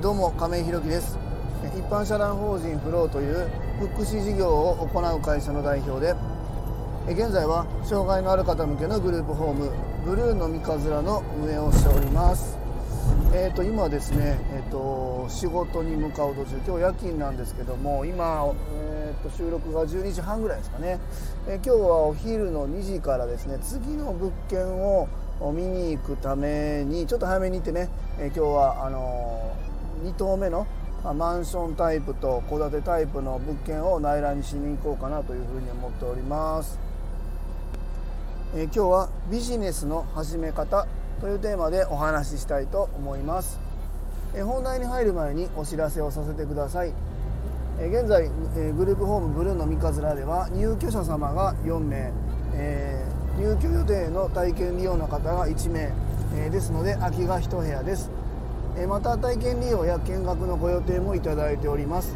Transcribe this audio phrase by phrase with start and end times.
[0.00, 1.18] どうも亀井弘樹です。
[1.74, 3.48] 一般社団法人フローという
[3.80, 6.14] 福祉事業を行う会社の代表で
[7.10, 9.72] 現在は障害のある方向けのグループホーム
[10.04, 12.58] ブルーの三日面の運営をしております。
[13.32, 20.98] えーと今ですね、えーと、仕事に向かう途中今日夜勤なんですけども今、えーと、収録が12時半ぐらいですかね、
[21.46, 25.08] えー、今日はお昼の2時からですね次の物件を
[25.52, 29.65] 見に行くためにちょっと早めに行ってね、えー、今日はあのー、
[30.02, 30.66] 2棟目の
[31.14, 36.78] マンションタイプと戸建てタイプの物件を内覧にしに行こうかなというふうに思っております、
[38.56, 40.86] えー、今日はビジネスの始め方
[41.20, 43.60] というテーマでお話ししたいと思います、
[44.34, 46.92] えー、本題に入る前にお知らせをさせてください、
[47.78, 52.12] え、現在、えグループホームブルーの三日面では入居者様が4名、
[52.54, 53.04] え
[53.38, 55.92] 入居予定の体験利用の方が1名、
[56.34, 58.10] え、ですので空きが1部屋です、
[58.78, 62.14] え、また体験利用や見学のご予定もいただいております、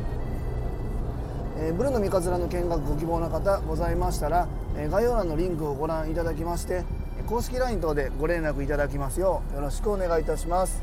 [1.58, 6.84] え、ブルーの三日面の見学ご希望の方ございましたら、え概要欄のリンクをご覧いただきまして
[7.26, 10.82] 公式 LINE 等でご連絡いただきますようよろしくお願いいたします、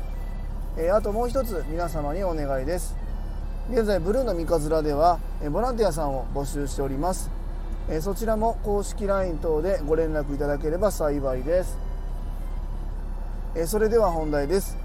[0.76, 2.96] えあともう一つ皆様にお願いです。
[3.70, 5.18] 現在ブルーの三日面では
[5.50, 7.30] ボランティアさんを募集しております。
[8.00, 11.78] そちらも公式 LINE 等でご連絡いただければ幸いです、
[13.66, 14.76] それでは本題です、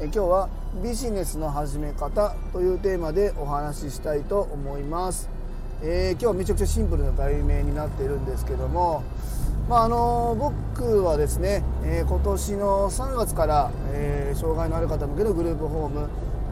[0.00, 0.48] え今日は
[0.82, 5.28] ビジネスの始め方というテーマでお話ししたいと思います、
[5.84, 9.04] えー、今日はめちゃくちゃシンプルな題名になっているんですけども
[9.68, 16.08] まああの僕はですね、えー、今年の3月から、えー、障害のある方向けのグループホーム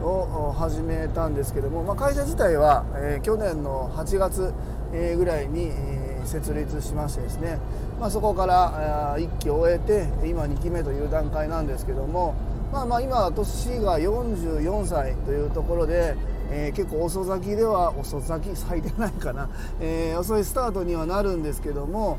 [0.07, 4.53] を始めたんですけども、まあ、会社自体は、え去年の8月
[4.93, 7.57] えぐらいにえ設立しましてですね、
[7.99, 12.35] まあ、そこから1期終えて今2期目という段階なんですけども、
[12.73, 16.15] まあ、まあ今年が44歳というところで、
[16.49, 19.47] えー、結構遅咲きでは遅咲き咲いてないかな、
[19.79, 22.17] えー、遅いスタートにはなるんですけども、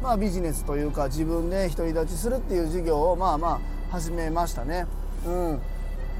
[0.00, 3.60] まあ、ビジネスというか自分で独り立ちするっていう事業をまあまあ
[3.90, 4.86] 始めましたね。
[5.26, 5.60] うん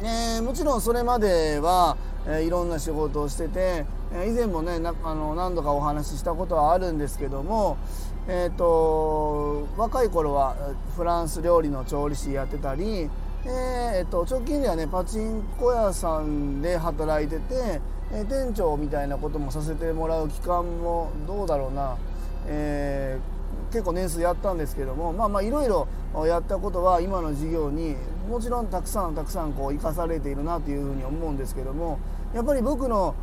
[0.03, 1.97] えー、もちろんそれまでは、
[2.27, 7.79] えー、いろんな仕事をしてて、えー、以前もねなあの何度かお話ししたことはあるんですけども、
[8.27, 10.57] えーと、若い頃は
[10.97, 13.09] フランス料理の調理師やってたり、
[13.49, 17.81] えーと、直近ではねパチンコ屋さんで働いてて、
[18.13, 21.97] え店長みたいなこともさせてもらう期間もどうだろうな、
[22.49, 23.37] えー
[23.71, 25.89] 結構年数やったんですけどもまあまあいろいろ
[26.27, 27.97] やったことは今の事業に
[28.29, 31.99] もちろんたくさんたくさんこう生かされているなというふうに思うんですけども
[32.35, 33.15] やっぱり僕の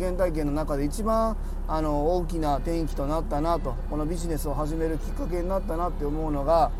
[0.00, 1.36] 原体験の中で一番
[1.68, 6.70] あの大きな転機となったなとこのビジネスを始めるきっかけになったなって思うのが、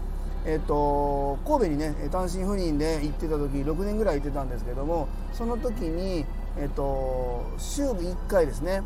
[0.46, 6.24] えっと、神戸にね単身赴任で行ってた時6年ぐらい行ってたんですけどもその時に、
[6.58, 8.82] えっと、週1回ですね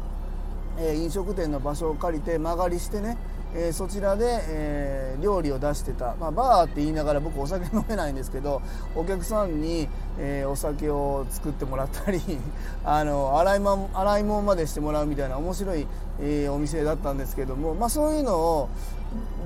[0.79, 3.17] え飲食店の場所を借りて間借りしてね
[3.57, 8.61] えー、そちらで、えー、料理を出してた、まあ、バーって言いながら僕お酒 飲めないんですけど
[8.97, 9.89] お客さんに、
[10.19, 12.21] えー、お酒を作ってもらったり
[12.85, 15.87] あの洗い,、ま、洗い物までしてもらうみたいな面白い、
[16.21, 18.69] えお店だったんですけども、まあ、そういうのを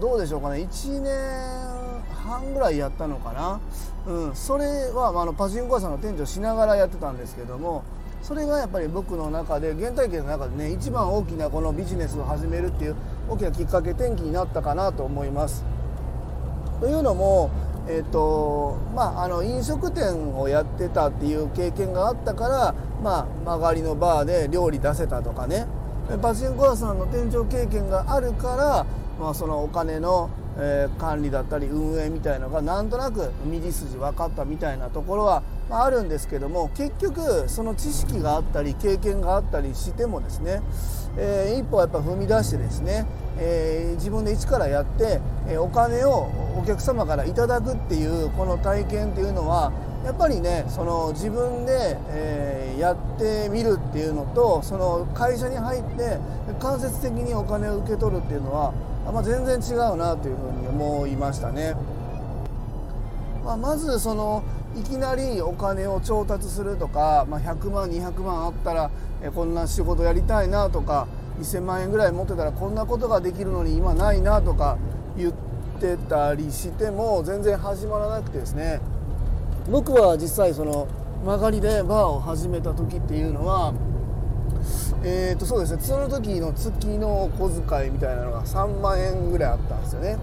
[0.00, 0.58] どうでしょうかね。
[0.58, 1.67] 1年
[2.28, 3.60] 半ぐらいやったのかな、
[4.06, 7.82] うん、それは、まあ、のパチンコ屋さんの店長しながらやってたんですけども
[8.22, 12.96] それがやっぱり僕の中で原体験の中でね一番大きなこのビジネスを始めるっていう
[13.28, 15.64] 大きなきっかけ転機になったかなと思います。
[16.80, 17.50] というのも、
[17.88, 25.66] えーとまあ、あの飲食店をやってたっていう経験があったから、まあ、曲がりのバーで料理出せたとかね。
[26.22, 28.86] パチンコ屋さんの店長経験があるから、
[29.20, 30.30] まあ、そのお金の
[30.60, 40.60] えー、管理だったり運営みたいのがなんとなく右筋分かったみたいなところは、まあ、るんですけども結局その知識があったり経験があったりしてもですね、
[41.16, 43.06] えー、一歩やっぱ踏み出してですね、
[43.38, 49.72] えー、自分で一からやって、えお金をお客様からいただくっていうこの体験っていうのは
[50.04, 56.18] やっぱりねその自分で、えー、やってみるっていうのとその会社に入って
[56.60, 58.72] 間接的にお金を受け取るっていうのは
[59.12, 61.74] まあ、全然違うなというふうに思いましたね。
[63.44, 64.42] まあ、まずその
[64.76, 68.90] いきなりお金を調達するとか、まあ、100万200万あったら
[69.22, 71.08] えこんな仕事やりたいなとか
[71.40, 74.78] 1000万円ぐらい持ってたらこんなことができるのに今ないなとか
[75.16, 75.32] 言っ
[75.80, 78.80] てたりしても全然始まらなくてですね
[79.70, 80.88] 僕は実際その
[81.24, 83.72] 曲がりでバーを始めた時っていうのは
[85.04, 85.82] えーとそうですね。
[85.82, 90.18] その時の月の小遣いみたいなのが3万円ぐらいあったんですよね。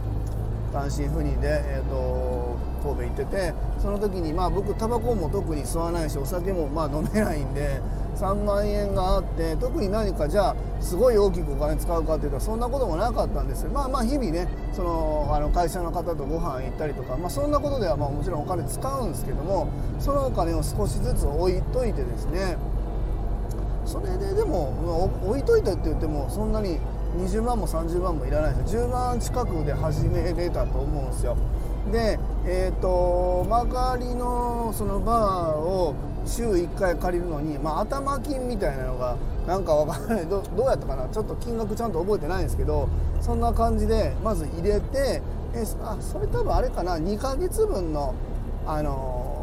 [0.74, 7.80] 単身赴任で、えーと、神戸行っててその時にまあ僕タバコも特に吸わないしお酒もまあ飲めないんで
[8.18, 13.72] 3万円があって特に何かじゃあすごい大きくお金使うかっていうとそんなこともなかったんですよ。
[13.72, 19.70] まあまあ日々ねそのあの会社の方とご飯行ったりとか、まあ、そんなことではまあもちろんお金使うんですけども
[20.00, 22.58] そのお金を少しずつ置いといてですね
[23.86, 26.80] それででも置いといてって言ってもそんなに
[27.18, 31.38] 20万も30万もいらないです10万近くで始めれたと思うんですよ。
[31.92, 35.94] でえっ、ー、と曲がりのそのバーを
[36.26, 39.16] 週1回借りるのに、まあ、頭金みたいなのが
[39.46, 40.26] なんかわからない。
[40.26, 41.08] どどうやったかな？
[41.10, 42.90] ちょっと金額ちゃんと覚えてないんですけど
[43.22, 45.22] そんな感じでまず入れて
[45.54, 48.16] えあそれ多分あれかな？2ヶ月分の
[48.66, 49.35] あの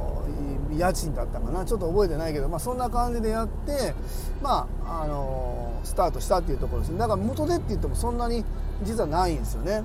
[0.78, 1.64] 家賃だったかな。
[1.64, 3.94] ちょっと覚えてないけど、まあ、そんな感じでやって
[4.42, 6.98] まああのスタートしたっていうところですね。
[6.98, 8.44] だから元でって言ってもそんなに
[8.82, 9.82] 実はないんですよね。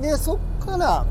[0.00, 1.06] でそっから、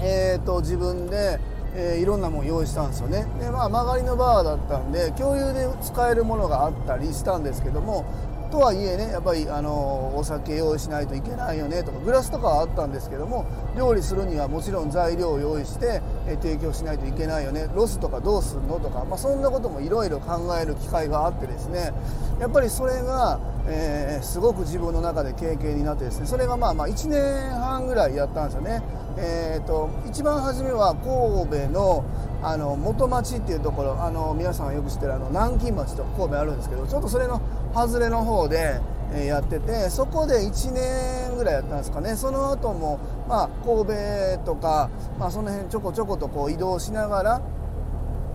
[0.00, 1.38] えーと、自分で、
[1.74, 3.26] えー、いろんなもの用意したんですよね。
[3.38, 8.04] でまあ曲がりのバーだったんで共有で使えるものがあったりしたんですけども
[8.50, 13.46] とはいえねやっぱりあのお酒用意しないといけないよねとかグラスとかはあったんですけども
[13.78, 16.02] 料理するにはもちろん材料を用意して、
[16.40, 17.68] 提供しないといけないよね。
[17.74, 21.92] ロスとかどうすんのとか、まあ、そんなこともいろいろ考える機会があってですね。
[22.40, 26.26] やっぱりそれが、えー、すごく自分の中で経験になってですね。
[26.26, 28.82] それがまあまあ1年半ぐらいやったんですよね。
[29.18, 32.04] えーと、一番初めは神戸の
[32.42, 37.40] あの元町っていうところあの皆さんがよく知ってるあの南京町と神戸あるんですけどちょっとそれの
[37.72, 38.80] 外れの方で
[39.20, 42.16] やっててそこで1年ぐらいやったんですかね。
[42.16, 42.98] その後も
[43.28, 47.42] まあ神戸とか、まあ、その辺ちょこちょことこう移動しながら、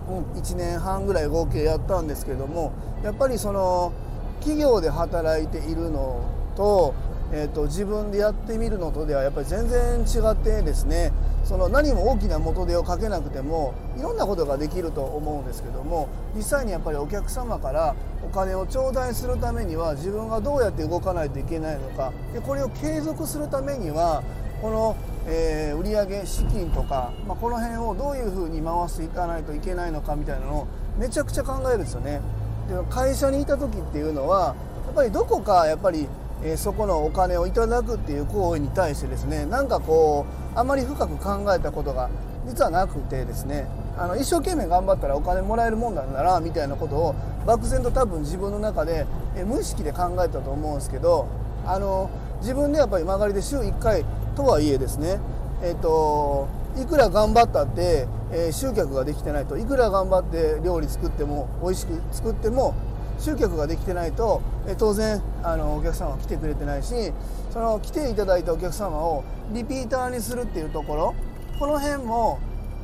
[0.08, 2.72] うん、1年半ぐらい合計やったんですけども
[3.02, 3.92] やっぱりその
[4.40, 6.20] 企業で働いているの
[6.56, 6.94] と
[7.30, 11.12] えーと、自分でやってみるのとではやっぱり全然違ってですね
[11.44, 24.22] その何も大きな元手をかけなくてもいろんなことができると思うんですけども実際にやっぱりお客様からお金を頂戴するためには自分がどうやって動かないといけないのかでこれを継続するためには
[24.62, 24.96] この、
[25.26, 30.66] えー、売上資金とか、まあ、この辺をどういうふうに回していかないといけないのかみたいなのを
[30.98, 32.20] めちゃくちゃ考えるんですよね。
[32.68, 36.08] で会社にいた時っていうのはやっぱりどこかやっぱり
[36.42, 42.08] え、そこのお金をいただくっていう行為に対してですねなんかこうあまり深く考えたことが
[42.46, 47.14] 実はなくてですねあの一生懸命頑張ったらお金もらえるもんなんだなみたいなことを
[47.46, 49.06] 漠然と多分自分の中で、
[49.36, 51.28] え、無意識で考えたと思うんですけど
[51.66, 54.04] あの自分でやっぱり曲がりで週1回
[54.36, 55.18] とはいえですね
[55.62, 62.74] えっ、ー、といくら頑張ったって、えー、集客ができてないといくら頑張って料理作っても美味しく作っても
[63.18, 64.40] 集客ができてないと
[64.78, 67.12] 当然あのお客様は来てくれてないし
[67.52, 71.14] その来ていただいたお客様をリピーターにするっていうところ
[71.58, 72.38] この辺も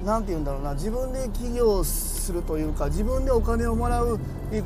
[0.05, 4.19] 何て言うんだろうな自分で起業するというか自分でお金をもらう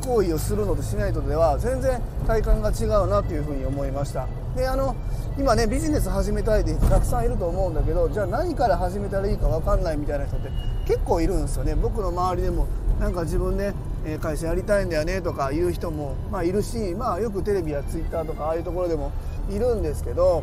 [0.03, 4.27] 行為をするのとしないとでは全然体感が違うなというふうに思いました。
[4.57, 4.97] であの
[5.39, 10.51] 今ねビジネス始めたいってたくさんいると思うんだけどじゃあ何から始めたらいいか分かんないみたいな人って
[10.87, 11.75] 結構いるんですよね。
[11.75, 12.67] 僕の周りでも
[12.99, 13.73] なんか自分で
[14.17, 19.13] 会社やりたいんだよねとか言う人も、まあ、いるし、まあ、よくテレビやツイッターとかああいうところでも
[19.51, 20.43] いるんですけど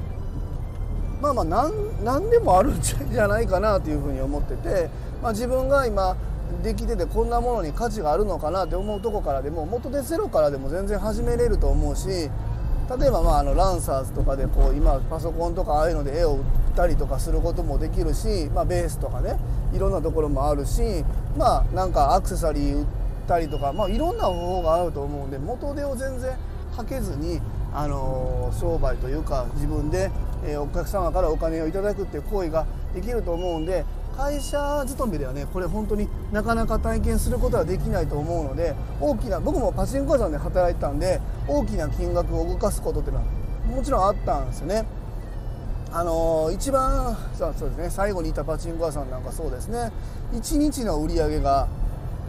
[1.21, 4.89] まあまあ何何でもあるんじゃないかなというふうに思ってて、
[5.23, 6.15] まあ、自分が今
[6.63, 16.43] できててこんなものに価値があるのかなって思うとこからでも元でゼロからでも全然始めれると思うし例えばまああのランサーズとかでこう今パソコンとかああいうので絵を売っ
[16.75, 19.39] たりとかすることもできるし、まあ、ベースとかね
[19.73, 21.03] いろんなところもあるし
[21.37, 26.37] まあなんかアクセサリー売ってったりとか、まあ、いろんな方法があると思うんで元手を全然
[26.75, 27.39] かけずに、
[27.73, 30.11] あの商売というか自分で、
[30.45, 33.83] えお客様からお金をいただくっていう行為ができると思うんで
[34.15, 43.25] 会社勤めではねこれ本当になかなか体験することはできないと思うので大きな僕もパチンコ屋さんで働いてたんで大きな金額を動かすことっていうのは
[43.75, 44.85] もちろんあったんですよね。
[45.91, 49.91] あの一番そうですね最後にいたパチンコ屋さんなんかそうですね
[50.33, 51.69] 1日の売り上げが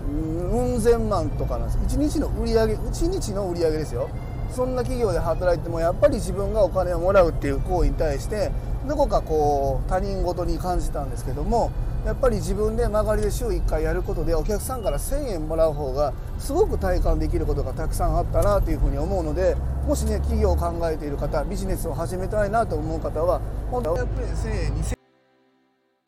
[0.09, 4.09] うん千万とかなんです1日の売り上げ1日の売り上げですよ
[4.51, 8.51] そんな企業で働いてもやっぱり自分がお金をもらうっていう行為に対して
[8.87, 11.73] どこかこう他人事に感じたんですけども
[12.07, 23.41] やっぱり自分で曲がりで週1回やることでお客さんから1000円もらう方がすごく体感できることがたくさんあったなというふうに思うのでもしね企業を考えている方ビジネスを始めたいなと思う方は
[23.73, 24.97] 本当はやっぱり1000円2000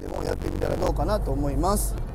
[0.00, 2.07] 円でもやってみたらどうかなと思います。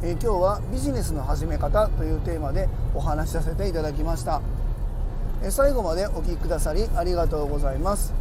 [0.00, 4.40] え、今日はビジネスの始め方というテーマでお話しさせていただきました、
[5.42, 8.14] え、最後までお聴きくださりありがとうございます、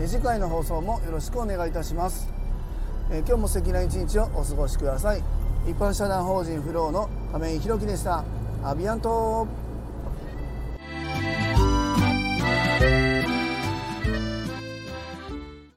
[0.00, 2.28] え、次回の放送もよろしくお願いいたします。
[3.10, 5.22] え今日も素敵な一日をお過ごしください。
[5.68, 8.24] 一般社団法人フローの亀井宏樹でした。
[8.64, 9.61] アビアント。